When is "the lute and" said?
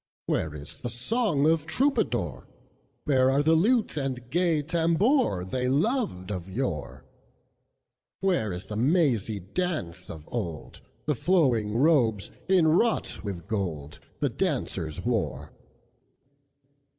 3.43-4.31